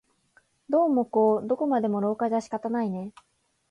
[0.67, 3.13] どうもこうどこまでも廊下じゃ仕方ないね